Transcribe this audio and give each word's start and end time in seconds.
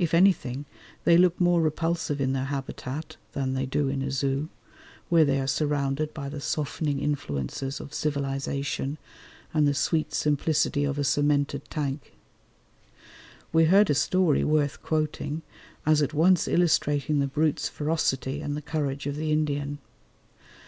If 0.00 0.14
anything, 0.14 0.64
they 1.04 1.16
look 1.16 1.40
more 1.40 1.60
repulsive 1.60 2.20
in 2.20 2.32
their 2.32 2.46
habitat 2.46 3.16
than 3.34 3.54
they 3.54 3.66
do 3.66 3.86
in 3.86 4.02
a 4.02 4.10
Zoo, 4.10 4.48
where 5.08 5.24
they 5.24 5.38
are 5.40 5.46
surrounded 5.46 6.12
by 6.12 6.28
the 6.28 6.40
softening 6.40 6.98
influences 6.98 7.78
of 7.78 7.94
civilisation 7.94 8.98
and 9.54 9.68
the 9.68 9.72
sweet 9.74 10.12
simplicity 10.12 10.82
of 10.82 10.98
a 10.98 11.04
cemented 11.04 11.66
tank. 11.70 12.14
We 13.52 13.66
heard 13.66 13.88
a 13.90 13.94
story 13.94 14.42
worth 14.42 14.82
quoting, 14.82 15.42
as 15.86 16.02
at 16.02 16.12
once 16.12 16.48
illustrating 16.48 17.20
the 17.20 17.28
brute's 17.28 17.68
ferocity 17.68 18.40
and 18.40 18.56
the 18.56 18.62
courage 18.62 19.06
of 19.06 19.14
the 19.14 19.30
Indian. 19.30 19.78